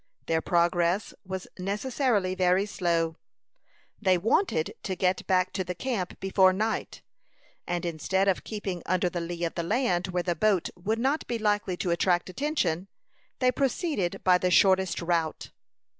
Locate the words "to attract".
11.77-12.31